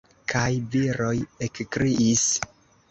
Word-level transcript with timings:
Kaj 0.31 0.45
viroj 0.77 1.13
ekkriis. 1.49 2.29